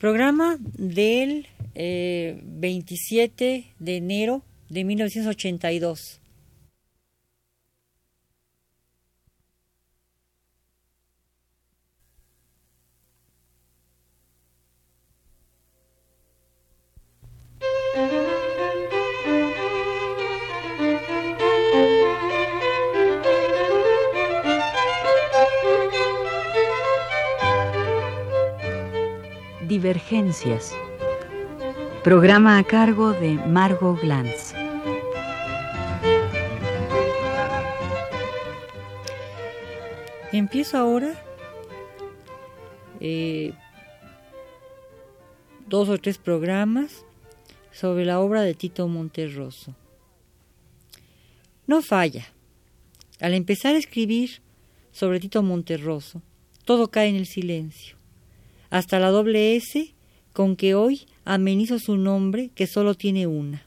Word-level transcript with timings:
Programa 0.00 0.56
del 0.58 1.46
27 1.74 3.54
eh, 3.54 3.66
de 3.78 3.96
enero 3.98 4.42
de 4.70 4.84
1982. 4.84 6.19
Divergencias. 29.80 30.74
Programa 32.04 32.58
a 32.58 32.64
cargo 32.64 33.14
de 33.14 33.30
Margot 33.30 33.98
Glantz. 33.98 34.52
Empiezo 40.32 40.76
ahora 40.76 41.14
eh, 43.00 43.54
dos 45.66 45.88
o 45.88 45.96
tres 45.96 46.18
programas 46.18 47.06
sobre 47.72 48.04
la 48.04 48.20
obra 48.20 48.42
de 48.42 48.52
Tito 48.52 48.86
Monterroso. 48.86 49.74
No 51.66 51.80
falla. 51.80 52.26
Al 53.18 53.32
empezar 53.32 53.74
a 53.76 53.78
escribir 53.78 54.42
sobre 54.92 55.20
Tito 55.20 55.42
Monterroso, 55.42 56.20
todo 56.66 56.90
cae 56.90 57.08
en 57.08 57.16
el 57.16 57.24
silencio 57.24 57.99
hasta 58.70 58.98
la 58.98 59.10
doble 59.10 59.56
S 59.56 59.94
con 60.32 60.56
que 60.56 60.74
hoy 60.74 61.02
amenizo 61.24 61.78
su 61.78 61.96
nombre 61.96 62.50
que 62.54 62.66
solo 62.66 62.94
tiene 62.94 63.26
una, 63.26 63.66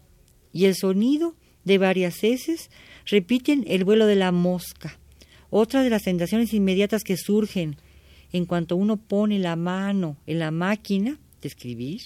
y 0.51 0.65
el 0.65 0.75
sonido 0.75 1.35
de 1.65 1.77
varias 1.77 2.23
S 2.23 2.55
repiten 3.05 3.65
el 3.67 3.83
vuelo 3.83 4.05
de 4.05 4.15
la 4.15 4.31
mosca, 4.31 4.97
otra 5.49 5.83
de 5.83 5.89
las 5.89 6.03
tentaciones 6.03 6.53
inmediatas 6.53 7.03
que 7.03 7.17
surgen 7.17 7.77
en 8.31 8.45
cuanto 8.45 8.75
uno 8.75 8.97
pone 8.97 9.37
la 9.39 9.55
mano 9.55 10.17
en 10.25 10.39
la 10.39 10.51
máquina 10.51 11.19
de 11.41 11.47
escribir, 11.47 12.01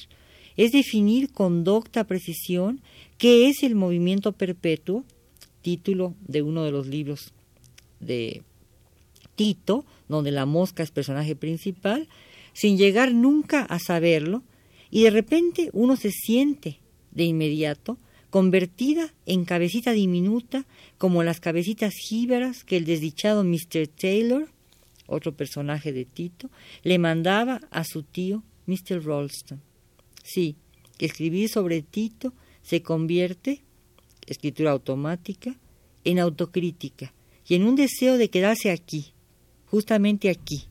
es 0.57 0.71
definir 0.71 1.31
con 1.31 1.63
docta 1.63 2.05
precisión 2.05 2.81
qué 3.17 3.47
es 3.47 3.63
el 3.63 3.75
movimiento 3.75 4.33
perpetuo, 4.33 5.05
título 5.61 6.15
de 6.27 6.41
uno 6.41 6.63
de 6.63 6.71
los 6.71 6.87
libros 6.87 7.31
de 7.99 8.41
Tito, 9.35 9.85
donde 10.09 10.31
la 10.31 10.45
mosca 10.45 10.83
es 10.83 10.91
personaje 10.91 11.35
principal, 11.35 12.07
sin 12.57 12.75
llegar 12.75 13.13
nunca 13.13 13.61
a 13.61 13.77
saberlo, 13.77 14.41
y 14.89 15.03
de 15.03 15.11
repente 15.11 15.69
uno 15.73 15.95
se 15.95 16.09
siente 16.09 16.79
de 17.11 17.25
inmediato 17.25 17.99
convertida 18.31 19.13
en 19.27 19.45
cabecita 19.45 19.91
diminuta 19.91 20.65
como 20.97 21.21
las 21.21 21.39
cabecitas 21.39 21.93
jíbaras 21.93 22.63
que 22.63 22.77
el 22.77 22.85
desdichado 22.85 23.43
Mr. 23.43 23.87
Taylor, 23.87 24.49
otro 25.05 25.35
personaje 25.35 25.93
de 25.93 26.05
Tito, 26.05 26.49
le 26.81 26.97
mandaba 26.97 27.61
a 27.69 27.83
su 27.83 28.01
tío 28.01 28.41
Mr. 28.65 29.05
Ralston. 29.05 29.61
Sí, 30.23 30.55
escribir 30.97 31.49
sobre 31.49 31.83
Tito 31.83 32.33
se 32.63 32.81
convierte, 32.81 33.61
escritura 34.25 34.71
automática, 34.71 35.55
en 36.05 36.17
autocrítica 36.17 37.13
y 37.47 37.53
en 37.53 37.67
un 37.67 37.75
deseo 37.75 38.17
de 38.17 38.31
quedarse 38.31 38.71
aquí, 38.71 39.13
justamente 39.67 40.31
aquí, 40.31 40.63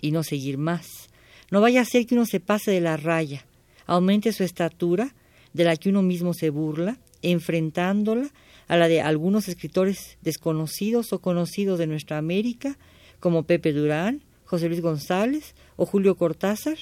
y 0.00 0.10
no 0.10 0.24
seguir 0.24 0.58
más, 0.58 1.08
no 1.52 1.60
vaya 1.60 1.82
a 1.82 1.84
ser 1.84 2.06
que 2.06 2.14
uno 2.14 2.24
se 2.24 2.40
pase 2.40 2.70
de 2.70 2.80
la 2.80 2.96
raya, 2.96 3.44
aumente 3.84 4.32
su 4.32 4.42
estatura, 4.42 5.14
de 5.52 5.64
la 5.64 5.76
que 5.76 5.90
uno 5.90 6.00
mismo 6.00 6.32
se 6.32 6.48
burla, 6.48 6.98
enfrentándola 7.20 8.30
a 8.68 8.78
la 8.78 8.88
de 8.88 9.02
algunos 9.02 9.48
escritores 9.48 10.16
desconocidos 10.22 11.12
o 11.12 11.18
conocidos 11.18 11.78
de 11.78 11.86
nuestra 11.86 12.16
América, 12.16 12.78
como 13.20 13.42
Pepe 13.42 13.74
Durán, 13.74 14.22
José 14.46 14.68
Luis 14.68 14.80
González 14.80 15.54
o 15.76 15.84
Julio 15.84 16.16
Cortázar, 16.16 16.78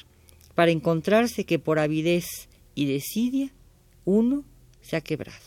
para 0.54 0.70
encontrarse 0.70 1.44
que 1.44 1.58
por 1.58 1.80
avidez 1.80 2.48
y 2.76 2.86
desidia 2.86 3.50
uno 4.04 4.44
se 4.82 4.94
ha 4.94 5.00
quebrado. 5.00 5.42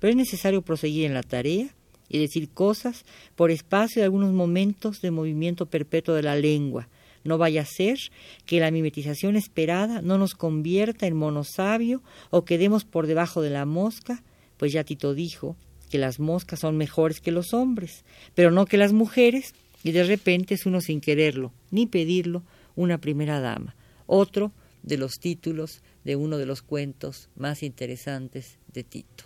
Pero 0.00 0.10
es 0.10 0.16
necesario 0.16 0.62
proseguir 0.62 1.04
en 1.04 1.14
la 1.14 1.22
tarea 1.22 1.68
y 2.08 2.18
decir 2.18 2.48
cosas 2.48 3.04
por 3.36 3.52
espacio 3.52 4.00
de 4.00 4.06
algunos 4.06 4.32
momentos 4.32 5.00
de 5.02 5.12
movimiento 5.12 5.66
perpetuo 5.66 6.16
de 6.16 6.22
la 6.24 6.34
lengua, 6.34 6.88
no 7.24 7.38
vaya 7.38 7.62
a 7.62 7.66
ser 7.66 7.98
que 8.46 8.60
la 8.60 8.70
mimetización 8.70 9.36
esperada 9.36 10.02
no 10.02 10.18
nos 10.18 10.34
convierta 10.34 11.06
en 11.06 11.16
monosabio 11.16 12.02
o 12.30 12.44
quedemos 12.44 12.84
por 12.84 13.06
debajo 13.06 13.42
de 13.42 13.50
la 13.50 13.64
mosca, 13.64 14.22
pues 14.56 14.72
ya 14.72 14.84
Tito 14.84 15.14
dijo 15.14 15.56
que 15.90 15.98
las 15.98 16.20
moscas 16.20 16.60
son 16.60 16.76
mejores 16.76 17.20
que 17.20 17.30
los 17.32 17.54
hombres, 17.54 18.04
pero 18.34 18.50
no 18.50 18.66
que 18.66 18.76
las 18.76 18.92
mujeres, 18.92 19.54
y 19.82 19.92
de 19.92 20.04
repente 20.04 20.54
es 20.54 20.66
uno 20.66 20.80
sin 20.80 21.00
quererlo, 21.00 21.52
ni 21.70 21.86
pedirlo, 21.86 22.42
una 22.76 22.98
primera 22.98 23.40
dama. 23.40 23.74
Otro 24.06 24.52
de 24.82 24.98
los 24.98 25.18
títulos 25.18 25.82
de 26.04 26.16
uno 26.16 26.38
de 26.38 26.46
los 26.46 26.62
cuentos 26.62 27.28
más 27.36 27.62
interesantes 27.62 28.58
de 28.72 28.84
Tito. 28.84 29.24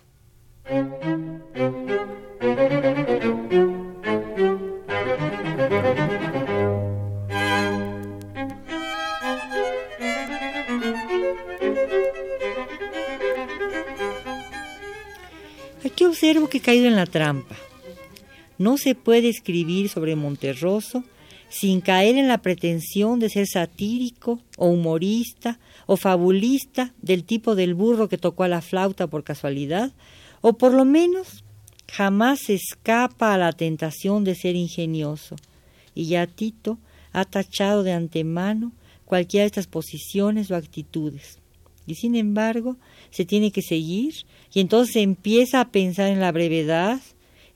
Aquí 15.85 16.05
observo 16.05 16.49
que 16.49 16.57
he 16.57 16.61
caído 16.61 16.87
en 16.87 16.95
la 16.95 17.05
trampa. 17.05 17.55
No 18.57 18.77
se 18.77 18.95
puede 18.95 19.29
escribir 19.29 19.89
sobre 19.89 20.15
Monterroso 20.15 21.03
sin 21.49 21.81
caer 21.81 22.17
en 22.17 22.27
la 22.27 22.39
pretensión 22.39 23.19
de 23.19 23.29
ser 23.29 23.45
satírico 23.45 24.39
o 24.57 24.69
humorista 24.69 25.59
o 25.85 25.97
fabulista 25.97 26.93
del 27.01 27.23
tipo 27.25 27.53
del 27.53 27.75
burro 27.75 28.09
que 28.09 28.17
tocó 28.17 28.43
a 28.43 28.47
la 28.47 28.61
flauta 28.61 29.05
por 29.05 29.23
casualidad, 29.23 29.91
o 30.41 30.53
por 30.53 30.73
lo 30.73 30.83
menos 30.83 31.43
jamás 31.91 32.39
se 32.39 32.55
escapa 32.55 33.35
a 33.35 33.37
la 33.37 33.51
tentación 33.51 34.23
de 34.23 34.33
ser 34.33 34.55
ingenioso. 34.55 35.35
Y 35.93 36.07
ya 36.07 36.25
Tito 36.25 36.79
ha 37.13 37.25
tachado 37.25 37.83
de 37.83 37.93
antemano 37.93 38.73
cualquiera 39.05 39.43
de 39.43 39.47
estas 39.47 39.67
posiciones 39.67 40.51
o 40.51 40.55
actitudes. 40.55 41.39
Y 41.85 41.95
sin 41.95 42.15
embargo, 42.15 42.77
se 43.11 43.25
tiene 43.25 43.51
que 43.51 43.61
seguir 43.61 44.13
y 44.53 44.59
entonces 44.59 44.93
se 44.93 45.01
empieza 45.01 45.61
a 45.61 45.71
pensar 45.71 46.09
en 46.09 46.19
la 46.19 46.31
brevedad, 46.31 46.99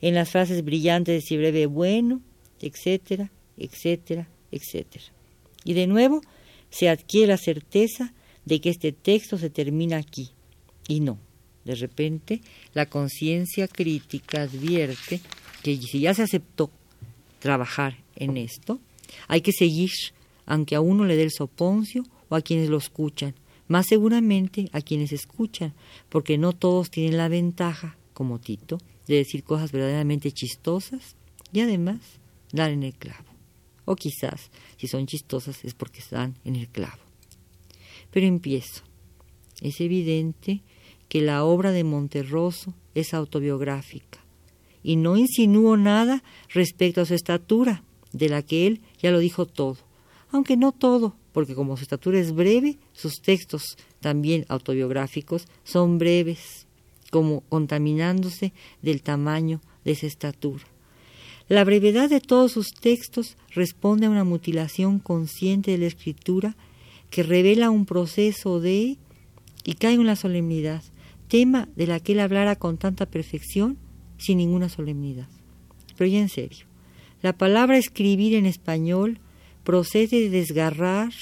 en 0.00 0.14
las 0.14 0.30
frases 0.30 0.64
brillantes 0.64 1.14
de 1.14 1.26
si 1.26 1.36
breve 1.36 1.66
bueno, 1.66 2.20
etcétera, 2.60 3.30
etcétera, 3.56 4.28
etcétera. 4.52 5.04
Y 5.64 5.74
de 5.74 5.86
nuevo 5.86 6.20
se 6.70 6.88
adquiere 6.88 7.28
la 7.28 7.36
certeza 7.36 8.12
de 8.44 8.60
que 8.60 8.70
este 8.70 8.92
texto 8.92 9.38
se 9.38 9.50
termina 9.50 9.96
aquí. 9.96 10.30
Y 10.86 11.00
no. 11.00 11.18
De 11.64 11.74
repente, 11.74 12.40
la 12.72 12.86
conciencia 12.86 13.68
crítica 13.68 14.42
advierte 14.42 15.20
que 15.62 15.76
si 15.76 16.00
ya 16.00 16.14
se 16.14 16.22
aceptó 16.22 16.70
trabajar 17.40 17.98
en 18.16 18.36
esto, 18.38 18.80
hay 19.26 19.40
que 19.40 19.52
seguir, 19.52 19.90
aunque 20.46 20.74
a 20.74 20.80
uno 20.80 21.04
le 21.04 21.16
dé 21.16 21.22
el 21.22 21.32
soponcio 21.32 22.04
o 22.28 22.36
a 22.36 22.42
quienes 22.42 22.68
lo 22.68 22.78
escuchan, 22.78 23.34
más 23.66 23.86
seguramente 23.86 24.68
a 24.72 24.80
quienes 24.80 25.12
escuchan, 25.12 25.74
porque 26.08 26.38
no 26.38 26.52
todos 26.52 26.90
tienen 26.90 27.16
la 27.16 27.28
ventaja, 27.28 27.96
como 28.14 28.38
Tito, 28.38 28.78
de 29.06 29.16
decir 29.16 29.44
cosas 29.44 29.72
verdaderamente 29.72 30.32
chistosas 30.32 31.16
y 31.52 31.60
además 31.60 32.00
dar 32.52 32.70
en 32.70 32.82
el 32.82 32.94
clavo. 32.94 33.24
O 33.84 33.96
quizás, 33.96 34.50
si 34.76 34.86
son 34.86 35.06
chistosas, 35.06 35.64
es 35.64 35.74
porque 35.74 36.00
están 36.00 36.36
en 36.44 36.56
el 36.56 36.68
clavo. 36.68 37.02
Pero 38.10 38.26
empiezo. 38.26 38.82
Es 39.60 39.80
evidente 39.80 40.62
que 41.08 41.22
la 41.22 41.44
obra 41.44 41.72
de 41.72 41.84
Monterroso 41.84 42.74
es 42.94 43.14
autobiográfica 43.14 44.20
y 44.82 44.96
no 44.96 45.16
insinúo 45.16 45.76
nada 45.76 46.22
respecto 46.50 47.00
a 47.00 47.06
su 47.06 47.14
estatura, 47.14 47.82
de 48.12 48.28
la 48.28 48.42
que 48.42 48.66
él 48.66 48.80
ya 49.00 49.10
lo 49.10 49.18
dijo 49.18 49.46
todo, 49.46 49.78
aunque 50.30 50.56
no 50.56 50.72
todo, 50.72 51.16
porque 51.32 51.54
como 51.54 51.76
su 51.76 51.82
estatura 51.82 52.18
es 52.18 52.32
breve, 52.32 52.78
sus 52.92 53.20
textos, 53.22 53.76
también 54.00 54.44
autobiográficos, 54.48 55.46
son 55.64 55.98
breves, 55.98 56.66
como 57.10 57.40
contaminándose 57.42 58.52
del 58.82 59.02
tamaño 59.02 59.60
de 59.84 59.92
esa 59.92 60.06
estatura. 60.06 60.64
La 61.48 61.64
brevedad 61.64 62.10
de 62.10 62.20
todos 62.20 62.52
sus 62.52 62.68
textos 62.72 63.36
responde 63.54 64.06
a 64.06 64.10
una 64.10 64.24
mutilación 64.24 64.98
consciente 64.98 65.70
de 65.70 65.78
la 65.78 65.86
escritura 65.86 66.56
que 67.08 67.22
revela 67.22 67.70
un 67.70 67.86
proceso 67.86 68.60
de 68.60 68.98
y 69.64 69.74
cae 69.74 69.94
en 69.94 70.06
la 70.06 70.16
solemnidad, 70.16 70.82
tema 71.28 71.68
de 71.74 71.86
la 71.86 72.00
que 72.00 72.12
él 72.12 72.20
hablara 72.20 72.56
con 72.56 72.76
tanta 72.76 73.06
perfección 73.06 73.78
sin 74.18 74.38
ninguna 74.38 74.68
solemnidad. 74.68 75.28
Pero 75.96 76.10
ya 76.10 76.18
en 76.18 76.28
serio, 76.28 76.67
la 77.22 77.32
palabra 77.32 77.78
escribir 77.78 78.34
en 78.34 78.46
español 78.46 79.18
procede 79.64 80.20
de 80.20 80.30
desgarrar 80.30 81.12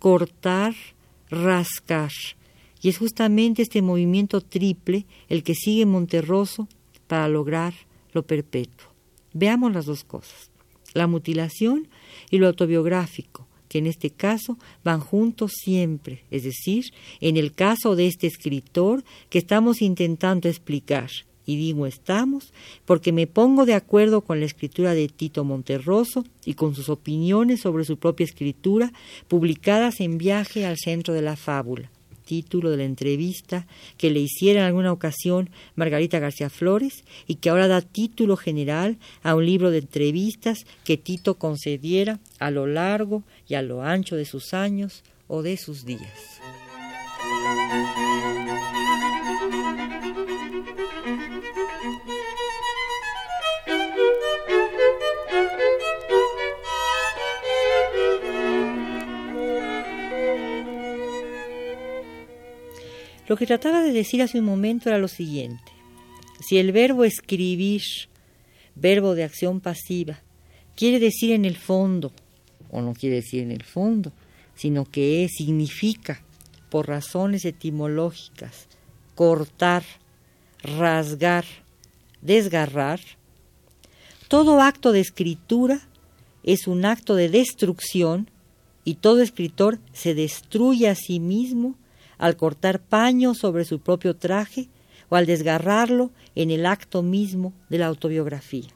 cortar, 0.00 0.74
rascar. 1.30 2.10
Y 2.82 2.88
es 2.88 2.98
justamente 2.98 3.62
este 3.62 3.82
movimiento 3.82 4.40
triple 4.40 5.06
el 5.28 5.44
que 5.44 5.54
sigue 5.54 5.86
Monterroso 5.86 6.66
para 7.06 7.28
lograr 7.28 7.74
lo 8.12 8.24
perpetuo. 8.24 8.88
Veamos 9.32 9.72
las 9.72 9.86
dos 9.86 10.02
cosas, 10.02 10.50
la 10.94 11.06
mutilación 11.06 11.86
y 12.30 12.38
lo 12.38 12.48
autobiográfico, 12.48 13.46
que 13.68 13.78
en 13.78 13.86
este 13.86 14.10
caso 14.10 14.58
van 14.82 15.00
juntos 15.00 15.52
siempre, 15.54 16.24
es 16.32 16.42
decir, 16.42 16.86
en 17.20 17.36
el 17.36 17.52
caso 17.52 17.94
de 17.94 18.08
este 18.08 18.26
escritor 18.26 19.04
que 19.28 19.38
estamos 19.38 19.82
intentando 19.82 20.48
explicar, 20.48 21.10
y 21.46 21.56
digo 21.56 21.86
estamos 21.86 22.52
porque 22.84 23.12
me 23.12 23.26
pongo 23.26 23.66
de 23.66 23.74
acuerdo 23.74 24.20
con 24.22 24.40
la 24.40 24.46
escritura 24.46 24.94
de 24.94 25.08
Tito 25.08 25.44
Monterroso 25.44 26.24
y 26.44 26.54
con 26.54 26.74
sus 26.74 26.88
opiniones 26.88 27.60
sobre 27.60 27.84
su 27.84 27.96
propia 27.96 28.24
escritura 28.24 28.92
publicadas 29.28 30.00
en 30.00 30.18
Viaje 30.18 30.66
al 30.66 30.76
Centro 30.76 31.14
de 31.14 31.22
la 31.22 31.36
Fábula 31.36 31.90
título 32.30 32.70
de 32.70 32.76
la 32.76 32.84
entrevista 32.84 33.66
que 33.96 34.08
le 34.08 34.20
hiciera 34.20 34.60
en 34.60 34.66
alguna 34.66 34.92
ocasión 34.92 35.50
Margarita 35.74 36.20
García 36.20 36.48
Flores 36.48 37.02
y 37.26 37.34
que 37.34 37.50
ahora 37.50 37.66
da 37.66 37.80
título 37.80 38.36
general 38.36 38.98
a 39.24 39.34
un 39.34 39.44
libro 39.44 39.72
de 39.72 39.78
entrevistas 39.78 40.64
que 40.84 40.96
Tito 40.96 41.38
concediera 41.38 42.20
a 42.38 42.52
lo 42.52 42.68
largo 42.68 43.24
y 43.48 43.54
a 43.54 43.62
lo 43.62 43.82
ancho 43.82 44.14
de 44.14 44.26
sus 44.26 44.54
años 44.54 45.02
o 45.26 45.42
de 45.42 45.56
sus 45.56 45.84
días. 45.84 46.40
Lo 63.30 63.36
que 63.36 63.46
trataba 63.46 63.80
de 63.84 63.92
decir 63.92 64.22
hace 64.22 64.40
un 64.40 64.44
momento 64.44 64.88
era 64.88 64.98
lo 64.98 65.06
siguiente. 65.06 65.70
Si 66.40 66.58
el 66.58 66.72
verbo 66.72 67.04
escribir, 67.04 67.80
verbo 68.74 69.14
de 69.14 69.22
acción 69.22 69.60
pasiva, 69.60 70.18
quiere 70.74 70.98
decir 70.98 71.30
en 71.30 71.44
el 71.44 71.56
fondo, 71.56 72.10
o 72.72 72.82
no 72.82 72.92
quiere 72.92 73.14
decir 73.14 73.44
en 73.44 73.52
el 73.52 73.62
fondo, 73.62 74.10
sino 74.56 74.84
que 74.84 75.28
significa, 75.30 76.24
por 76.70 76.88
razones 76.88 77.44
etimológicas, 77.44 78.66
cortar, 79.14 79.84
rasgar, 80.64 81.44
desgarrar, 82.22 82.98
todo 84.26 84.60
acto 84.60 84.90
de 84.90 84.98
escritura 84.98 85.80
es 86.42 86.66
un 86.66 86.84
acto 86.84 87.14
de 87.14 87.28
destrucción 87.28 88.28
y 88.84 88.94
todo 88.94 89.22
escritor 89.22 89.78
se 89.92 90.14
destruye 90.14 90.88
a 90.88 90.96
sí 90.96 91.20
mismo 91.20 91.76
al 92.20 92.36
cortar 92.36 92.80
paño 92.80 93.34
sobre 93.34 93.64
su 93.64 93.80
propio 93.80 94.14
traje 94.14 94.68
o 95.08 95.16
al 95.16 95.26
desgarrarlo 95.26 96.10
en 96.34 96.50
el 96.50 96.66
acto 96.66 97.02
mismo 97.02 97.54
de 97.70 97.78
la 97.78 97.86
autobiografía. 97.86 98.68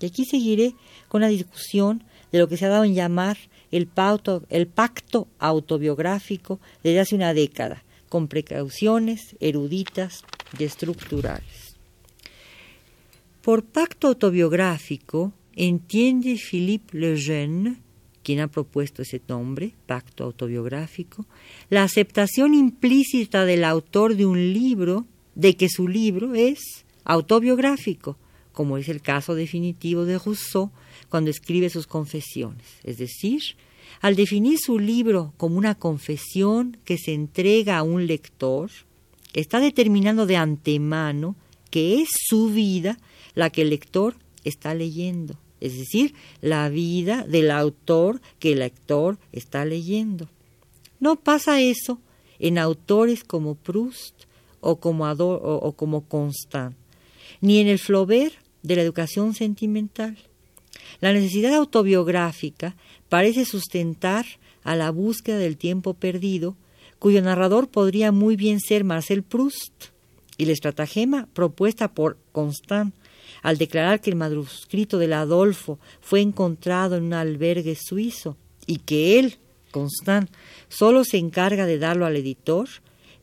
Y 0.00 0.06
aquí 0.06 0.24
seguiré 0.24 0.74
con 1.08 1.20
la 1.20 1.28
discusión 1.28 2.02
de 2.32 2.40
lo 2.40 2.48
que 2.48 2.56
se 2.56 2.66
ha 2.66 2.68
dado 2.68 2.84
en 2.84 2.94
llamar 2.94 3.38
el, 3.70 3.86
pacto 3.86 5.28
autobiográfico 5.38 6.60
desde 6.82 7.00
hace 7.00 7.14
una 7.14 7.32
década, 7.32 7.84
con 8.08 8.26
precauciones 8.26 9.36
eruditas 9.38 10.24
y 10.58 10.64
estructurales. 10.64 11.76
Por 13.40 13.64
pacto 13.64 14.08
autobiográfico 14.08 15.32
entiende 15.54 16.36
Philippe 16.36 16.98
Lejeune 16.98 17.83
quien 18.24 18.40
ha 18.40 18.48
propuesto 18.48 19.02
ese 19.02 19.20
nombre, 19.28 19.74
pacto 19.86 20.24
autobiográfico, 20.24 21.26
la 21.68 21.84
aceptación 21.84 22.54
implícita 22.54 23.44
del 23.44 23.62
autor 23.62 24.16
de 24.16 24.26
un 24.26 24.52
libro 24.52 25.06
de 25.36 25.56
que 25.56 25.68
su 25.68 25.86
libro 25.86 26.34
es 26.34 26.58
autobiográfico, 27.04 28.16
como 28.52 28.78
es 28.78 28.88
el 28.88 29.02
caso 29.02 29.34
definitivo 29.34 30.06
de 30.06 30.18
Rousseau 30.18 30.72
cuando 31.08 31.30
escribe 31.30 31.68
sus 31.68 31.86
confesiones. 31.86 32.66
Es 32.82 32.98
decir, 32.98 33.42
al 34.00 34.16
definir 34.16 34.58
su 34.58 34.78
libro 34.78 35.34
como 35.36 35.58
una 35.58 35.74
confesión 35.74 36.78
que 36.84 36.96
se 36.98 37.12
entrega 37.12 37.78
a 37.78 37.82
un 37.82 38.06
lector, 38.06 38.70
está 39.34 39.60
determinando 39.60 40.24
de 40.24 40.36
antemano 40.36 41.36
que 41.70 42.00
es 42.00 42.08
su 42.12 42.48
vida 42.48 42.98
la 43.34 43.50
que 43.50 43.62
el 43.62 43.70
lector 43.70 44.16
está 44.44 44.74
leyendo 44.74 45.38
es 45.64 45.78
decir, 45.78 46.14
la 46.42 46.68
vida 46.68 47.24
del 47.26 47.50
autor 47.50 48.20
que 48.38 48.52
el 48.52 48.58
lector 48.58 49.18
está 49.32 49.64
leyendo. 49.64 50.28
No 51.00 51.16
pasa 51.16 51.62
eso 51.62 52.00
en 52.38 52.58
autores 52.58 53.24
como 53.24 53.54
Proust 53.54 54.24
o 54.60 54.76
como, 54.76 55.10
o, 55.10 55.72
como 55.72 56.06
Constant, 56.06 56.76
ni 57.40 57.60
en 57.60 57.68
el 57.68 57.78
Flaubert 57.78 58.34
de 58.62 58.76
la 58.76 58.82
educación 58.82 59.32
sentimental. 59.32 60.18
La 61.00 61.14
necesidad 61.14 61.54
autobiográfica 61.54 62.76
parece 63.08 63.46
sustentar 63.46 64.26
a 64.64 64.76
la 64.76 64.90
búsqueda 64.90 65.38
del 65.38 65.56
tiempo 65.56 65.94
perdido, 65.94 66.56
cuyo 66.98 67.22
narrador 67.22 67.68
podría 67.68 68.12
muy 68.12 68.36
bien 68.36 68.60
ser 68.60 68.84
Marcel 68.84 69.22
Proust, 69.22 69.86
y 70.36 70.44
la 70.44 70.52
estratagema 70.52 71.26
propuesta 71.32 71.88
por 71.88 72.18
Constant 72.32 72.94
al 73.42 73.58
declarar 73.58 74.00
que 74.00 74.10
el 74.10 74.16
manuscrito 74.16 74.98
del 74.98 75.12
Adolfo 75.12 75.78
fue 76.00 76.20
encontrado 76.20 76.96
en 76.96 77.04
un 77.04 77.14
albergue 77.14 77.76
suizo 77.76 78.36
y 78.66 78.78
que 78.78 79.18
él, 79.18 79.38
Constant, 79.70 80.30
solo 80.68 81.02
se 81.04 81.18
encarga 81.18 81.66
de 81.66 81.78
darlo 81.78 82.06
al 82.06 82.16
editor, 82.16 82.68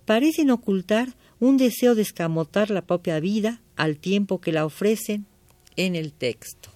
parecen 0.06 0.52
ocultar 0.52 1.16
un 1.40 1.58
deseo 1.58 1.96
de 1.96 2.02
escamotar 2.02 2.70
la 2.70 2.82
propia 2.82 3.20
vida 3.20 3.62
al 3.78 3.98
tiempo 3.98 4.42
que 4.42 4.52
la 4.52 4.66
ofrecen 4.66 5.26
en 5.78 5.96
el 5.96 6.12
texto. 6.12 6.71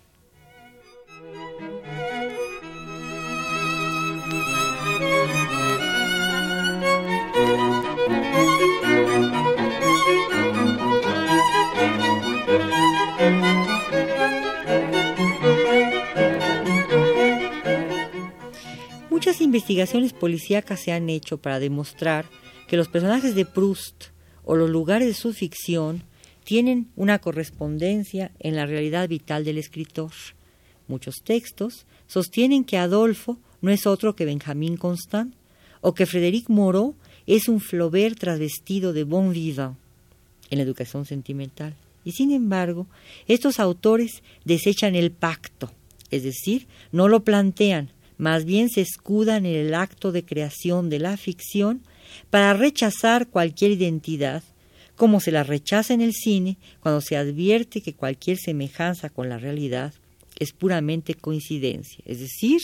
Investigaciones 19.42 20.14
policíacas 20.14 20.80
se 20.80 20.92
han 20.92 21.10
hecho 21.10 21.38
para 21.38 21.60
demostrar 21.60 22.26
que 22.68 22.78
los 22.78 22.88
personajes 22.88 23.36
de 23.36 23.46
Proust 23.46 24.06
o 24.44 24.56
los 24.56 24.70
lugares 24.70 25.08
de 25.08 25.14
su 25.14 25.34
ficción 25.34 26.04
tienen 26.44 26.90
una 26.96 27.20
correspondencia 27.20 28.32
en 28.40 28.56
la 28.56 28.66
realidad 28.66 29.10
vital 29.10 29.44
del 29.44 29.58
escritor. 29.58 30.12
Muchos 30.88 31.16
textos 31.24 31.86
sostienen 32.08 32.64
que 32.64 32.78
Adolfo 32.78 33.40
no 33.62 33.72
es 33.72 33.88
otro 33.88 34.16
que 34.16 34.26
Benjamín 34.26 34.78
Constant 34.78 35.34
o 35.82 35.94
que 35.94 36.06
Frédéric 36.06 36.50
Moreau 36.50 36.96
es 37.26 37.48
un 37.48 37.60
Flaubert 37.60 38.20
travestido 38.20 38.94
de 38.94 39.04
bon 39.04 39.34
vivant 39.34 39.78
en 40.50 40.60
la 40.60 40.64
educación 40.64 41.06
sentimental. 41.06 41.76
Y 42.04 42.12
sin 42.12 42.32
embargo, 42.32 42.86
estos 43.28 43.60
autores 43.60 44.22
desechan 44.44 44.96
el 44.96 45.12
pacto, 45.12 45.72
es 46.12 46.24
decir, 46.24 46.68
no 46.92 47.08
lo 47.08 47.24
plantean, 47.24 47.90
más 48.18 48.46
bien 48.46 48.70
se 48.70 48.82
escudan 48.82 49.46
en 49.46 49.56
el 49.56 49.74
acto 49.74 50.12
de 50.12 50.26
creación 50.26 50.90
de 50.90 51.00
la 51.00 51.18
ficción 51.18 51.82
para 52.30 52.54
rechazar 52.54 53.28
cualquier 53.28 53.72
identidad, 53.72 54.44
como 54.96 55.20
se 55.20 55.32
la 55.32 55.44
rechaza 55.44 55.94
en 55.94 56.02
el 56.02 56.14
cine 56.14 56.58
cuando 56.80 57.02
se 57.02 57.18
advierte 57.18 57.82
que 57.82 57.94
cualquier 57.94 58.38
semejanza 58.38 59.10
con 59.10 59.28
la 59.30 59.38
realidad 59.38 59.94
es 60.40 60.52
puramente 60.54 61.16
coincidencia. 61.16 62.04
Es 62.06 62.20
decir, 62.20 62.62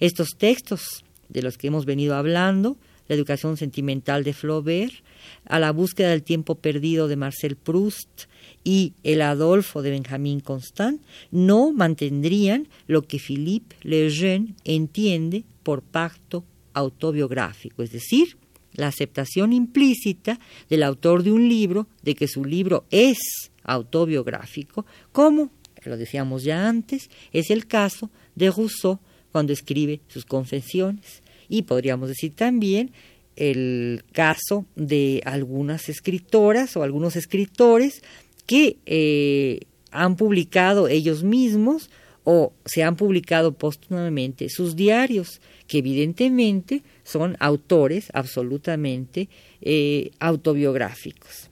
estos 0.00 0.30
textos 0.38 1.04
de 1.28 1.42
los 1.42 1.58
que 1.58 1.68
hemos 1.68 1.84
venido 1.84 2.14
hablando, 2.14 2.76
la 3.08 3.14
educación 3.14 3.56
sentimental 3.56 4.24
de 4.24 4.32
Flaubert, 4.32 4.94
a 5.46 5.58
la 5.58 5.72
búsqueda 5.72 6.10
del 6.10 6.22
tiempo 6.22 6.54
perdido 6.54 7.08
de 7.08 7.16
Marcel 7.16 7.56
Proust, 7.56 8.24
y 8.64 8.94
el 9.02 9.20
Adolfo 9.20 9.82
de 9.82 9.90
Benjamín 9.90 10.40
Constant 10.40 11.02
no 11.30 11.72
mantendrían 11.72 12.66
lo 12.86 13.02
que 13.02 13.18
Philippe 13.18 13.76
Lejeune 13.82 14.54
entiende 14.64 15.44
por 15.62 15.82
pacto 15.82 16.44
autobiográfico, 16.72 17.82
es 17.82 17.92
decir, 17.92 18.36
la 18.72 18.88
aceptación 18.88 19.52
implícita 19.52 20.40
del 20.68 20.82
autor 20.82 21.22
de 21.22 21.30
un 21.30 21.48
libro 21.48 21.86
de 22.02 22.14
que 22.14 22.26
su 22.26 22.44
libro 22.44 22.84
es 22.90 23.18
autobiográfico, 23.62 24.84
como, 25.12 25.50
lo 25.84 25.96
decíamos 25.96 26.42
ya 26.42 26.68
antes, 26.68 27.10
es 27.32 27.50
el 27.50 27.66
caso 27.66 28.10
de 28.34 28.50
Rousseau 28.50 28.98
cuando 29.30 29.52
escribe 29.52 30.00
sus 30.08 30.24
confesiones. 30.24 31.22
Y 31.48 31.62
podríamos 31.62 32.08
decir 32.08 32.34
también 32.34 32.92
el 33.36 34.04
caso 34.12 34.64
de 34.76 35.22
algunas 35.24 35.88
escritoras 35.88 36.76
o 36.76 36.82
algunos 36.82 37.16
escritores 37.16 38.02
que 38.46 38.78
eh, 38.86 39.60
han 39.90 40.16
publicado 40.16 40.88
ellos 40.88 41.22
mismos 41.22 41.90
o 42.24 42.52
se 42.64 42.82
han 42.82 42.96
publicado 42.96 43.52
póstumamente 43.52 44.48
sus 44.48 44.76
diarios, 44.76 45.40
que 45.66 45.78
evidentemente 45.78 46.82
son 47.04 47.36
autores 47.38 48.08
absolutamente 48.14 49.28
eh, 49.60 50.10
autobiográficos. 50.18 51.50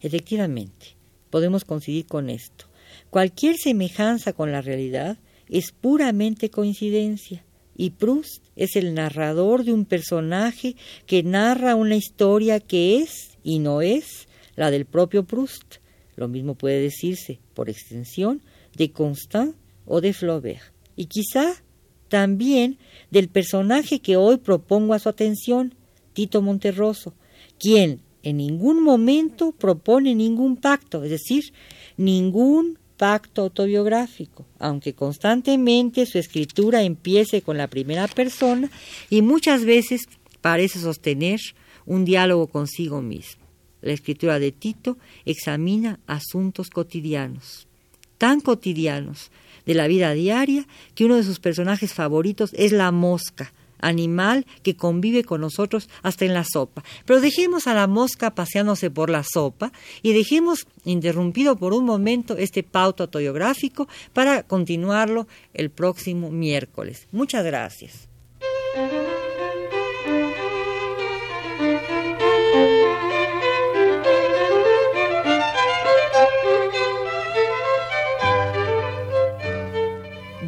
Efectivamente, 0.00 0.96
podemos 1.30 1.64
coincidir 1.64 2.06
con 2.06 2.30
esto. 2.30 2.66
Cualquier 3.10 3.56
semejanza 3.56 4.32
con 4.32 4.52
la 4.52 4.62
realidad 4.62 5.18
es 5.48 5.72
puramente 5.72 6.50
coincidencia 6.50 7.44
y 7.76 7.90
Proust 7.90 8.42
es 8.54 8.76
el 8.76 8.94
narrador 8.94 9.64
de 9.64 9.72
un 9.72 9.84
personaje 9.84 10.76
que 11.06 11.22
narra 11.22 11.74
una 11.74 11.96
historia 11.96 12.60
que 12.60 12.98
es 12.98 13.38
y 13.42 13.60
no 13.60 13.80
es 13.80 14.27
la 14.58 14.70
del 14.70 14.84
propio 14.84 15.24
Proust. 15.24 15.76
Lo 16.16 16.28
mismo 16.28 16.56
puede 16.56 16.80
decirse, 16.80 17.38
por 17.54 17.70
extensión, 17.70 18.42
de 18.76 18.90
Constant 18.90 19.54
o 19.86 20.00
de 20.00 20.12
Flaubert. 20.12 20.72
Y 20.96 21.06
quizá 21.06 21.54
también 22.08 22.78
del 23.10 23.28
personaje 23.28 24.00
que 24.00 24.16
hoy 24.16 24.38
propongo 24.38 24.94
a 24.94 24.98
su 24.98 25.08
atención, 25.08 25.74
Tito 26.12 26.42
Monterroso, 26.42 27.14
quien 27.58 28.00
en 28.24 28.38
ningún 28.38 28.82
momento 28.82 29.52
propone 29.52 30.14
ningún 30.16 30.56
pacto, 30.56 31.04
es 31.04 31.10
decir, 31.10 31.52
ningún 31.96 32.78
pacto 32.96 33.42
autobiográfico, 33.42 34.44
aunque 34.58 34.92
constantemente 34.92 36.04
su 36.04 36.18
escritura 36.18 36.82
empiece 36.82 37.42
con 37.42 37.56
la 37.56 37.68
primera 37.68 38.08
persona 38.08 38.68
y 39.08 39.22
muchas 39.22 39.64
veces 39.64 40.08
parece 40.40 40.80
sostener 40.80 41.38
un 41.86 42.04
diálogo 42.04 42.48
consigo 42.48 43.00
mismo. 43.00 43.47
La 43.80 43.92
escritura 43.92 44.38
de 44.38 44.52
Tito 44.52 44.98
examina 45.24 46.00
asuntos 46.06 46.70
cotidianos, 46.70 47.66
tan 48.18 48.40
cotidianos 48.40 49.30
de 49.66 49.74
la 49.74 49.86
vida 49.86 50.12
diaria 50.12 50.66
que 50.94 51.04
uno 51.04 51.16
de 51.16 51.24
sus 51.24 51.40
personajes 51.40 51.92
favoritos 51.92 52.50
es 52.54 52.72
la 52.72 52.90
mosca, 52.90 53.52
animal 53.80 54.46
que 54.62 54.76
convive 54.76 55.24
con 55.24 55.40
nosotros 55.40 55.88
hasta 56.02 56.24
en 56.24 56.34
la 56.34 56.44
sopa. 56.44 56.82
Pero 57.04 57.20
dejemos 57.20 57.66
a 57.66 57.74
la 57.74 57.86
mosca 57.86 58.34
paseándose 58.34 58.90
por 58.90 59.10
la 59.10 59.22
sopa 59.22 59.72
y 60.02 60.12
dejemos 60.12 60.66
interrumpido 60.84 61.56
por 61.56 61.72
un 61.72 61.84
momento 61.84 62.36
este 62.36 62.62
pauto 62.62 63.04
autobiográfico 63.04 63.88
para 64.12 64.42
continuarlo 64.42 65.26
el 65.54 65.70
próximo 65.70 66.30
miércoles. 66.30 67.06
Muchas 67.12 67.44
gracias. 67.44 68.07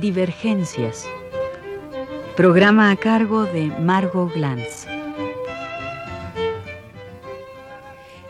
Divergencias 0.01 1.07
Programa 2.35 2.91
a 2.91 2.97
cargo 2.97 3.45
de 3.45 3.67
Margot 3.67 4.33
Glantz. 4.33 4.87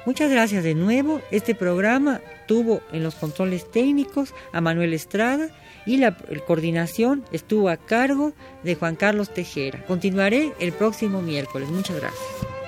Muchas 0.05 0.31
gracias 0.33 0.65
de 0.65 0.75
nuevo. 0.75 1.21
Este 1.31 1.55
programa 1.55 2.21
tuvo 2.49 2.81
en 2.91 3.05
los 3.05 3.15
controles 3.15 3.71
técnicos 3.71 4.35
a 4.53 4.61
Manuel 4.61 4.95
Estrada 4.95 5.49
y 5.87 5.99
la 5.99 6.17
coordinación 6.47 7.25
estuvo 7.31 7.69
a 7.69 7.77
cargo 7.77 8.33
de 8.65 8.75
Juan 8.75 8.97
Carlos 8.97 9.33
Tejera. 9.33 9.85
Continuaré 9.87 10.53
el 10.59 10.73
próximo 10.73 11.23
miércoles. 11.23 11.69
Muchas 11.69 12.01
gracias. 12.01 12.60